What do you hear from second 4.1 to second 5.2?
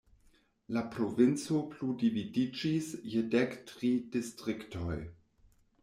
distriktoj.